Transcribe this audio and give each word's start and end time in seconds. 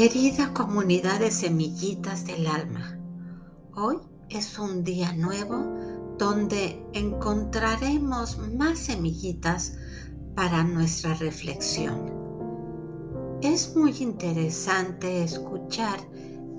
Querida 0.00 0.54
comunidad 0.54 1.20
de 1.20 1.30
semillitas 1.30 2.24
del 2.24 2.46
alma, 2.46 2.98
hoy 3.76 3.98
es 4.30 4.58
un 4.58 4.82
día 4.82 5.12
nuevo 5.12 6.16
donde 6.16 6.82
encontraremos 6.94 8.38
más 8.56 8.78
semillitas 8.78 9.76
para 10.34 10.64
nuestra 10.64 11.12
reflexión. 11.16 12.14
Es 13.42 13.76
muy 13.76 13.94
interesante 14.00 15.22
escuchar 15.22 16.00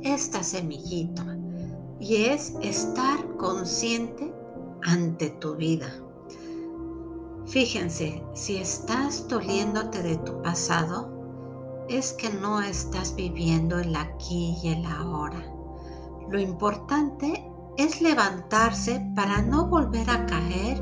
esta 0.03 0.43
semillita 0.43 1.35
y 1.99 2.17
es 2.17 2.53
estar 2.61 3.37
consciente 3.37 4.31
ante 4.83 5.31
tu 5.31 5.55
vida. 5.55 5.91
Fíjense, 7.47 8.23
si 8.35 8.57
estás 8.57 9.27
doliéndote 9.27 10.03
de 10.03 10.17
tu 10.17 10.43
pasado, 10.43 11.20
es 11.97 12.13
que 12.13 12.29
no 12.29 12.61
estás 12.61 13.15
viviendo 13.15 13.79
el 13.79 13.95
aquí 13.95 14.57
y 14.63 14.69
el 14.69 14.85
ahora. 14.85 15.43
Lo 16.29 16.39
importante 16.39 17.45
es 17.77 18.01
levantarse 18.01 19.05
para 19.15 19.41
no 19.41 19.67
volver 19.67 20.09
a 20.09 20.25
caer 20.25 20.81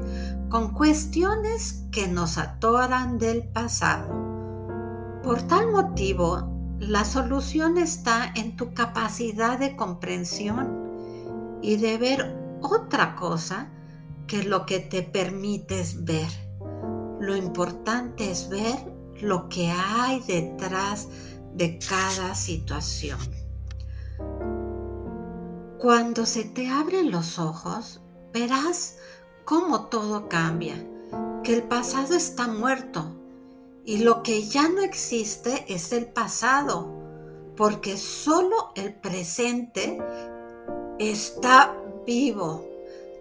con 0.50 0.74
cuestiones 0.74 1.86
que 1.92 2.08
nos 2.08 2.38
atoran 2.38 3.18
del 3.18 3.48
pasado. 3.48 4.08
Por 5.24 5.42
tal 5.44 5.72
motivo, 5.72 6.78
la 6.80 7.04
solución 7.06 7.78
está 7.78 8.32
en 8.36 8.56
tu 8.56 8.74
capacidad 8.74 9.60
de 9.60 9.76
comprensión 9.76 11.60
y 11.62 11.78
de 11.78 11.98
ver 11.98 12.36
otra 12.62 13.16
cosa 13.16 13.72
que 14.28 14.44
lo 14.44 14.66
que 14.66 14.80
te 14.80 15.04
permites 15.04 16.04
ver. 16.06 16.30
Lo 17.20 17.36
importante 17.36 18.32
es 18.32 18.50
ver 18.50 18.89
lo 19.22 19.50
que 19.50 19.70
hay 19.72 20.22
detrás 20.22 21.08
de 21.54 21.80
cada 21.80 22.36
situación. 22.36 23.20
Cuando 25.78 26.26
se 26.26 26.44
te 26.44 26.68
abren 26.68 27.12
los 27.12 27.40
ojos, 27.40 28.02
verás 28.34 28.98
cómo 29.46 29.86
todo 29.86 30.28
cambia, 30.28 30.76
que 31.44 31.54
el 31.54 31.64
pasado 31.64 32.16
está 32.16 32.48
muerto 32.48 33.16
y 33.86 34.00
lo 34.00 34.22
que 34.22 34.44
ya 34.44 34.68
no 34.68 34.82
existe 34.82 35.66
es 35.68 35.94
el 35.94 36.06
pasado, 36.08 36.92
porque 37.56 37.98
solo 37.98 38.72
el 38.76 38.94
presente 38.94 39.98
está 41.00 41.76
vivo 42.06 42.66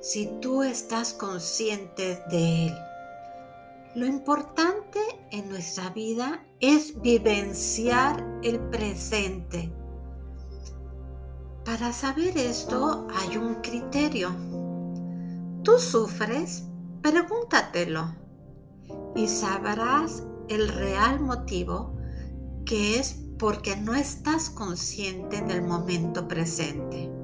si 0.00 0.26
tú 0.40 0.62
estás 0.62 1.12
consciente 1.12 2.22
de 2.30 2.66
él. 2.66 2.87
Lo 3.98 4.06
importante 4.06 5.00
en 5.32 5.48
nuestra 5.48 5.90
vida 5.90 6.46
es 6.60 7.02
vivenciar 7.02 8.24
el 8.44 8.60
presente. 8.70 9.72
Para 11.64 11.92
saber 11.92 12.38
esto 12.38 13.08
hay 13.12 13.36
un 13.36 13.56
criterio. 13.56 14.30
¿Tú 15.64 15.80
sufres? 15.80 16.62
Pregúntatelo 17.02 18.14
y 19.16 19.26
sabrás 19.26 20.22
el 20.48 20.68
real 20.68 21.18
motivo 21.18 21.96
que 22.64 23.00
es 23.00 23.18
porque 23.36 23.74
no 23.74 23.96
estás 23.96 24.48
consciente 24.48 25.38
en 25.38 25.50
el 25.50 25.62
momento 25.62 26.28
presente. 26.28 27.17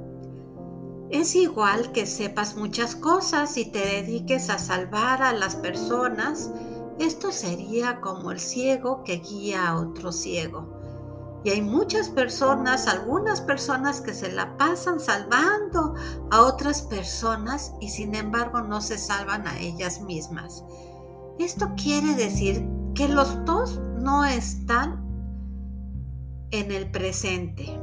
Es 1.15 1.37
igual 1.37 1.93
que 1.93 2.07
sepas 2.07 2.57
muchas 2.57 2.97
cosas 2.97 3.57
y 3.57 3.67
te 3.67 3.79
dediques 3.79 4.51
a 4.51 4.59
salvar 4.59 5.23
a 5.23 5.33
las 5.33 5.55
personas. 5.55 6.51
Esto 6.99 7.31
sería 7.31 8.01
como 8.01 8.33
el 8.33 8.41
ciego 8.41 9.05
que 9.05 9.19
guía 9.21 9.69
a 9.69 9.79
otro 9.79 10.11
ciego. 10.11 11.41
Y 11.45 11.51
hay 11.51 11.63
muchas 11.63 12.09
personas, 12.09 12.89
algunas 12.89 13.41
personas 13.41 14.01
que 14.01 14.13
se 14.13 14.33
la 14.33 14.57
pasan 14.57 14.99
salvando 14.99 15.95
a 16.33 16.43
otras 16.43 16.83
personas 16.83 17.75
y 17.81 17.91
sin 17.91 18.17
embargo 18.17 18.63
no 18.63 18.81
se 18.81 18.99
salvan 18.99 19.47
a 19.47 19.61
ellas 19.61 20.01
mismas. 20.01 20.65
Esto 21.39 21.71
quiere 21.81 22.17
decir 22.17 22.67
que 22.97 23.07
los 23.07 23.45
dos 23.45 23.79
no 24.01 24.25
están 24.25 25.01
en 26.51 26.73
el 26.73 26.91
presente. 26.91 27.81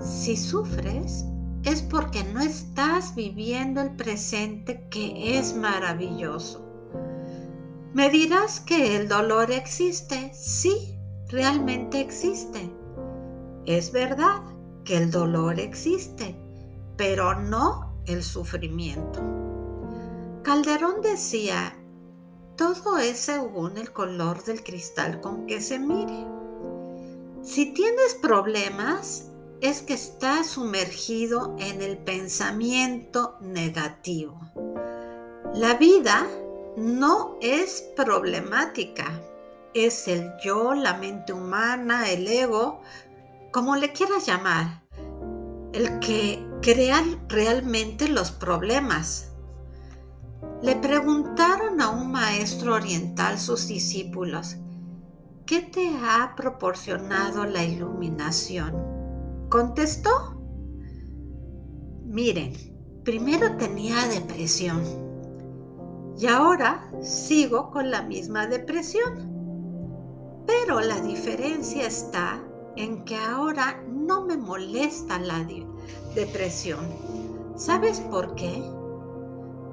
Si 0.00 0.36
sufres, 0.36 1.24
es 1.64 1.82
porque 1.82 2.24
no 2.24 2.40
estás 2.40 3.14
viviendo 3.14 3.80
el 3.80 3.94
presente 3.96 4.86
que 4.90 5.38
es 5.38 5.54
maravilloso. 5.54 6.66
Me 7.92 8.08
dirás 8.08 8.60
que 8.60 8.96
el 8.96 9.08
dolor 9.08 9.50
existe. 9.50 10.32
Sí, 10.32 10.98
realmente 11.28 12.00
existe. 12.00 12.70
Es 13.66 13.92
verdad 13.92 14.42
que 14.84 14.96
el 14.96 15.10
dolor 15.10 15.58
existe, 15.60 16.36
pero 16.96 17.34
no 17.34 18.00
el 18.06 18.22
sufrimiento. 18.22 19.20
Calderón 20.42 21.02
decía, 21.02 21.76
todo 22.56 22.98
es 22.98 23.18
según 23.18 23.76
el 23.76 23.92
color 23.92 24.44
del 24.44 24.62
cristal 24.62 25.20
con 25.20 25.46
que 25.46 25.60
se 25.60 25.78
mire. 25.78 26.26
Si 27.42 27.72
tienes 27.72 28.14
problemas, 28.20 29.29
es 29.60 29.82
que 29.82 29.94
está 29.94 30.42
sumergido 30.42 31.54
en 31.58 31.82
el 31.82 31.98
pensamiento 31.98 33.36
negativo. 33.40 34.40
La 35.54 35.74
vida 35.74 36.26
no 36.76 37.36
es 37.42 37.84
problemática, 37.94 39.20
es 39.74 40.08
el 40.08 40.32
yo, 40.42 40.72
la 40.74 40.94
mente 40.94 41.32
humana, 41.32 42.10
el 42.10 42.26
ego, 42.26 42.80
como 43.52 43.76
le 43.76 43.92
quieras 43.92 44.26
llamar, 44.26 44.82
el 45.72 45.98
que 46.00 46.42
crea 46.62 47.04
realmente 47.28 48.08
los 48.08 48.30
problemas. 48.30 49.32
Le 50.62 50.76
preguntaron 50.76 51.82
a 51.82 51.90
un 51.90 52.10
maestro 52.10 52.74
oriental 52.74 53.38
sus 53.38 53.68
discípulos, 53.68 54.56
¿qué 55.44 55.60
te 55.60 55.90
ha 56.02 56.34
proporcionado 56.34 57.44
la 57.44 57.62
iluminación? 57.62 58.99
Contestó, 59.50 60.10
miren, 62.04 62.52
primero 63.02 63.56
tenía 63.56 64.06
depresión 64.06 64.80
y 66.16 66.28
ahora 66.28 66.88
sigo 67.02 67.72
con 67.72 67.90
la 67.90 68.02
misma 68.02 68.46
depresión. 68.46 69.28
Pero 70.46 70.80
la 70.80 71.00
diferencia 71.00 71.84
está 71.84 72.40
en 72.76 73.04
que 73.04 73.16
ahora 73.16 73.82
no 73.88 74.24
me 74.24 74.36
molesta 74.36 75.18
la 75.18 75.44
depresión. 76.14 76.86
¿Sabes 77.56 77.98
por 78.02 78.36
qué? 78.36 78.62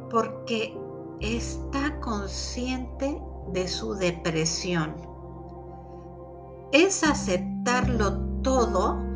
Porque 0.09 0.75
está 1.19 1.99
consciente 1.99 3.21
de 3.53 3.67
su 3.67 3.93
depresión. 3.93 4.95
Es 6.71 7.03
aceptarlo 7.03 8.41
todo 8.41 9.06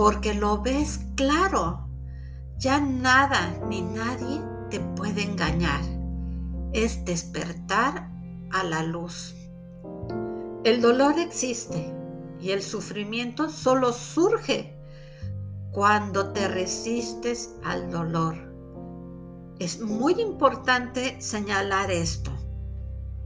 porque 0.00 0.32
lo 0.32 0.62
ves 0.62 1.00
claro. 1.14 1.86
Ya 2.56 2.80
nada 2.80 3.54
ni 3.68 3.82
nadie 3.82 4.40
te 4.70 4.80
puede 4.80 5.24
engañar. 5.24 5.82
Es 6.72 7.04
despertar 7.04 8.10
a 8.50 8.64
la 8.64 8.82
luz. 8.82 9.34
El 10.64 10.80
dolor 10.80 11.18
existe 11.18 11.94
y 12.40 12.52
el 12.52 12.62
sufrimiento 12.62 13.50
solo 13.50 13.92
surge 13.92 14.74
cuando 15.70 16.32
te 16.32 16.48
resistes 16.48 17.56
al 17.62 17.90
dolor. 17.90 18.36
Es 19.58 19.82
muy 19.82 20.14
importante 20.14 21.20
señalar 21.20 21.90
esto. 21.90 22.30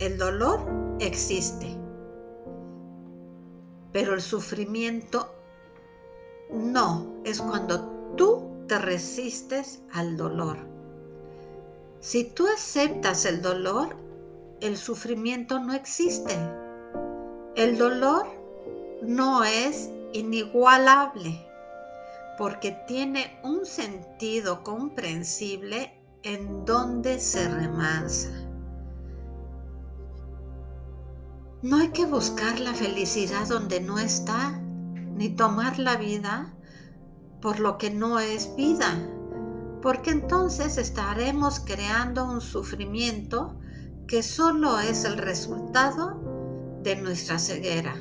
El 0.01 0.19
dolor 0.19 0.97
existe, 0.99 1.69
pero 3.93 4.13
el 4.13 4.21
sufrimiento 4.21 5.44
no, 6.55 7.07
es 7.25 7.41
cuando 7.41 7.81
tú 8.17 8.49
te 8.69 8.79
resistes 8.79 9.83
al 9.93 10.17
dolor. 10.17 10.59
Si 12.01 12.25
tú 12.25 12.47
aceptas 12.47 13.25
el 13.25 13.43
dolor, 13.43 13.97
el 14.61 14.77
sufrimiento 14.77 15.59
no 15.59 15.75
existe. 15.75 16.37
El 17.57 17.79
dolor 17.79 18.27
no 19.03 19.45
es 19.45 19.91
inigualable 20.13 21.47
porque 22.39 22.73
tiene 22.87 23.39
un 23.43 23.65
sentido 23.65 24.63
comprensible 24.63 25.93
en 26.23 26.65
donde 26.65 27.21
se 27.21 27.49
remansa. 27.49 28.31
No 31.63 31.79
hay 31.79 31.89
que 31.89 32.05
buscar 32.07 32.61
la 32.61 32.75
felicidad 32.75 33.47
donde 33.49 33.81
no 33.81 33.99
está 33.99 34.61
ni 35.15 35.31
tomar 35.31 35.79
la 35.79 35.97
vida 35.97 36.55
por 37.41 37.61
lo 37.61 37.79
que 37.79 37.91
no 37.91 38.19
es 38.19 38.55
vida, 38.57 38.97
porque 39.83 40.11
entonces 40.11 40.79
estaremos 40.79 41.61
creando 41.61 42.25
un 42.25 42.41
sufrimiento 42.41 43.57
que 44.07 44.23
solo 44.23 44.81
es 44.81 45.05
el 45.05 45.19
resultado 45.19 46.81
de 46.83 46.97
nuestra 46.97 47.39
ceguera. 47.39 47.95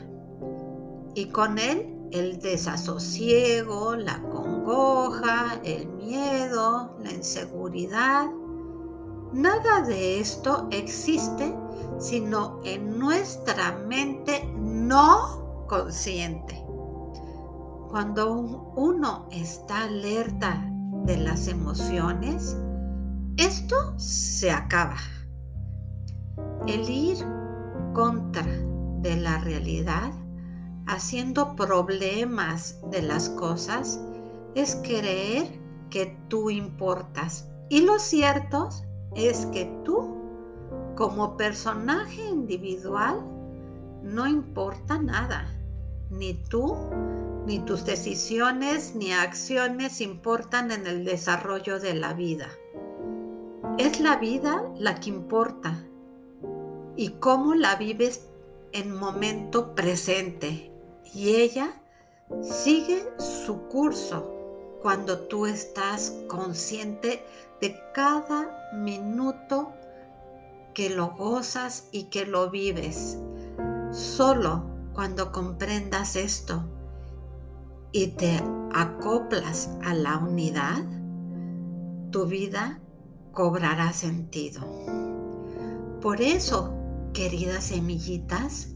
Y 1.16 1.28
con 1.28 1.60
él 1.60 1.94
el 2.12 2.40
desasosiego, 2.40 3.96
la 3.96 4.22
congoja, 4.22 5.60
el 5.64 5.88
miedo, 5.88 6.98
la 7.04 7.12
inseguridad. 7.12 8.28
Nada 9.34 9.82
de 9.82 10.20
esto 10.20 10.68
existe 10.72 11.54
sino 12.04 12.60
en 12.64 13.00
nuestra 13.00 13.78
mente 13.88 14.44
no 14.58 15.66
consciente. 15.68 16.62
Cuando 17.94 18.32
uno 18.76 19.28
está 19.30 19.84
alerta 19.84 20.68
de 21.06 21.16
las 21.16 21.48
emociones, 21.48 22.58
esto 23.38 23.76
se 24.00 24.50
acaba. 24.50 24.98
El 26.66 26.90
ir 26.90 27.18
contra 27.94 28.48
de 29.02 29.16
la 29.18 29.38
realidad, 29.38 30.12
haciendo 30.88 31.56
problemas 31.56 32.80
de 32.90 33.04
las 33.04 33.30
cosas, 33.30 34.02
es 34.56 34.76
creer 34.78 35.46
que 35.92 36.18
tú 36.30 36.50
importas. 36.50 37.48
Y 37.70 37.82
lo 37.82 38.00
cierto 38.00 38.70
es 39.16 39.46
que 39.54 39.66
tú, 39.86 40.18
como 40.96 41.38
personaje 41.38 42.28
individual, 42.28 43.20
no 44.02 44.26
importa 44.26 44.98
nada. 44.98 45.46
Ni 46.10 46.34
tú, 46.34 46.76
ni 47.46 47.60
tus 47.60 47.86
decisiones, 47.86 48.96
ni 48.96 49.12
acciones 49.12 50.02
importan 50.02 50.72
en 50.72 50.88
el 50.88 51.04
desarrollo 51.04 51.80
de 51.80 51.94
la 51.94 52.14
vida. 52.14 52.48
Es 53.78 54.00
la 54.00 54.18
vida 54.18 54.64
la 54.78 55.00
que 55.00 55.10
importa 55.10 55.84
y 56.96 57.10
cómo 57.20 57.56
la 57.56 57.76
vives 57.76 58.28
en 58.72 58.96
momento 58.96 59.76
presente. 59.76 60.72
Y 61.14 61.36
ella 61.36 61.82
sigue 62.42 63.04
su 63.18 63.64
curso 63.68 64.32
cuando 64.82 65.20
tú 65.20 65.46
estás 65.46 66.16
consciente 66.28 67.26
de 67.62 67.80
cada 67.94 68.72
minuto 68.74 69.74
que 70.74 70.90
lo 70.90 71.12
gozas 71.12 71.88
y 71.92 72.06
que 72.06 72.26
lo 72.26 72.50
vives. 72.50 73.18
Solo 73.92 74.64
cuando 74.94 75.32
comprendas 75.32 76.16
esto 76.16 76.66
y 77.94 78.08
te 78.08 78.44
acoplas 78.74 79.70
a 79.84 79.94
la 79.94 80.18
unidad, 80.18 80.84
tu 82.12 82.26
vida 82.26 82.82
cobrará 83.32 83.94
sentido. 83.94 84.62
Por 86.02 86.20
eso, 86.20 86.74
queridas 87.14 87.66
semillitas, 87.66 88.70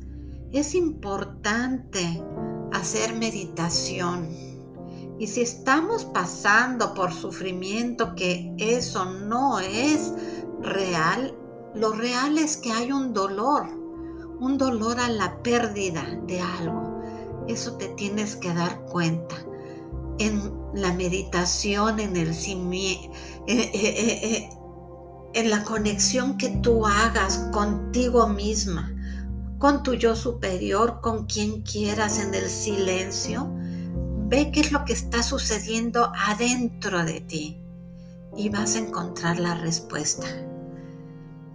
es 0.52 0.76
importante 0.76 2.24
hacer 2.72 3.16
meditación. 3.16 4.30
Y 5.20 5.26
si 5.26 5.42
estamos 5.42 6.06
pasando 6.06 6.94
por 6.94 7.12
sufrimiento 7.12 8.14
que 8.16 8.54
eso 8.60 9.06
no 9.06 9.60
es 9.60 10.14
real, 10.62 11.36
lo 11.74 11.92
real 11.92 12.38
es 12.38 12.56
que 12.56 12.72
hay 12.72 12.92
un 12.92 13.14
dolor, 13.14 13.66
un 14.40 14.60
dolor 14.60 15.00
a 15.00 15.10
la 15.10 15.42
pérdida 15.42 16.06
de 16.28 16.40
algo. 16.40 16.87
Eso 17.48 17.78
te 17.78 17.88
tienes 17.90 18.36
que 18.36 18.54
dar 18.54 18.82
cuenta. 18.86 19.36
En 20.20 20.58
la 20.74 20.94
meditación, 20.94 22.00
en 22.00 22.16
el 22.16 22.30
eh, 22.30 22.92
eh, 23.48 23.70
eh, 23.74 24.50
en 25.34 25.50
la 25.50 25.64
conexión 25.64 26.38
que 26.38 26.50
tú 26.50 26.86
hagas 26.86 27.38
contigo 27.52 28.28
misma, 28.28 28.94
con 29.60 29.84
tu 29.84 29.94
yo 29.94 30.16
superior, 30.16 31.00
con 31.02 31.26
quien 31.26 31.62
quieras 31.62 32.20
en 32.20 32.34
el 32.34 32.50
silencio, 32.50 33.50
ve 34.30 34.52
qué 34.52 34.62
es 34.62 34.72
lo 34.72 34.84
que 34.86 34.94
está 34.94 35.24
sucediendo 35.24 36.12
adentro 36.16 37.04
de 37.06 37.22
ti 37.22 37.62
y 38.36 38.50
vas 38.50 38.76
a 38.76 38.80
encontrar 38.80 39.40
la 39.40 39.56
respuesta. 39.56 40.28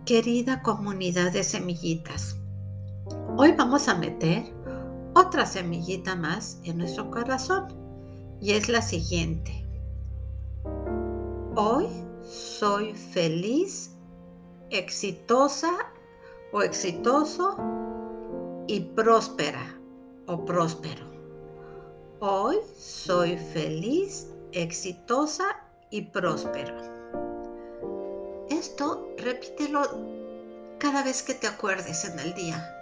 Querida 0.05 0.63
comunidad 0.63 1.33
de 1.33 1.45
semillitas, 1.45 2.37
hoy 3.37 3.53
vamos 3.53 3.89
a 3.89 3.95
meter 3.95 4.53
otra 5.15 5.47
semillita 5.47 6.17
más 6.17 6.59
en 6.65 6.79
nuestro 6.79 7.11
corazón 7.11 7.69
y 8.41 8.53
es 8.53 8.69
la 8.69 8.83
siguiente. 8.83 9.67
Hoy 11.55 11.87
soy 12.23 12.95
feliz, 12.95 13.91
exitosa 14.71 15.71
o 16.53 16.63
exitoso 16.63 17.57
y 18.67 18.81
próspera 18.81 19.79
o 20.27 20.45
próspero. 20.45 21.05
Hoy 22.21 22.57
soy 22.79 23.37
feliz, 23.37 24.29
exitosa 24.53 25.45
y 25.91 26.03
próspero. 26.03 26.75
Esto 28.49 29.09
repítelo 29.19 29.83
cada 30.79 31.03
vez 31.03 31.23
que 31.23 31.35
te 31.35 31.49
acuerdes 31.49 32.05
en 32.05 32.19
el 32.19 32.33
día. 32.35 32.82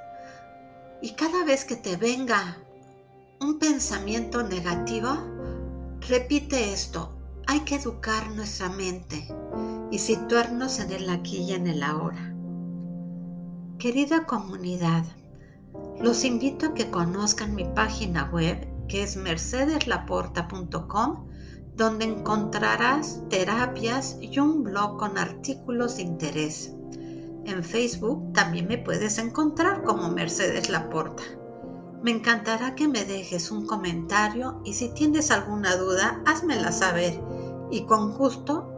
Y 1.03 1.13
cada 1.13 1.45
vez 1.45 1.65
que 1.65 1.77
te 1.77 1.97
venga 1.97 2.59
un 3.41 3.59
pensamiento 3.59 4.43
negativo, 4.43 5.09
repite 6.09 6.73
esto. 6.73 7.17
Hay 7.47 7.61
que 7.61 7.77
educar 7.77 8.31
nuestra 8.33 8.69
mente 8.69 9.27
y 9.91 9.99
situarnos 9.99 10.79
en 10.79 10.93
el 10.93 11.09
aquí 11.09 11.39
y 11.39 11.53
en 11.53 11.67
el 11.67 11.83
ahora. 11.83 12.35
Querida 13.79 14.27
comunidad, 14.27 15.07
los 16.01 16.25
invito 16.25 16.67
a 16.67 16.75
que 16.75 16.91
conozcan 16.91 17.55
mi 17.55 17.65
página 17.65 18.29
web 18.31 18.69
que 18.89 19.03
es 19.03 19.17
mercedeslaporta.com 19.17 21.29
donde 21.77 22.05
encontrarás 22.05 23.23
terapias 23.31 24.19
y 24.21 24.39
un 24.39 24.65
blog 24.65 24.99
con 24.99 25.17
artículos 25.17 25.97
de 25.97 26.03
interés. 26.03 26.75
En 27.51 27.65
Facebook 27.65 28.33
también 28.33 28.69
me 28.69 28.79
puedes 28.79 29.19
encontrar 29.19 29.83
como 29.83 30.09
Mercedes 30.09 30.71
Laporta. 30.71 31.25
Me 32.01 32.13
encantará 32.13 32.77
que 32.77 32.87
me 32.87 33.05
dejes 33.05 33.51
un 33.51 33.67
comentario 33.67 34.63
y 34.65 34.75
si 34.75 34.95
tienes 34.95 35.33
alguna 35.33 35.75
duda, 35.75 36.23
házmela 36.27 36.71
saber 36.71 37.21
y 37.73 37.87
con 37.87 38.17
gusto 38.17 38.71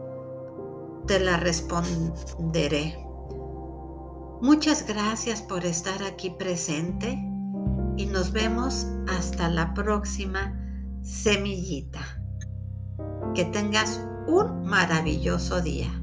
te 1.05 1.19
la 1.19 1.37
responderé. 1.37 2.97
Muchas 4.41 4.87
gracias 4.87 5.43
por 5.43 5.65
estar 5.65 6.01
aquí 6.01 6.31
presente 6.31 7.11
y 7.95 8.07
nos 8.07 8.31
vemos 8.31 8.87
hasta 9.07 9.49
la 9.49 9.75
próxima 9.75 10.59
semillita. 11.03 12.01
Que 13.35 13.45
tengas 13.45 14.01
un 14.25 14.63
maravilloso 14.63 15.61
día. 15.61 16.02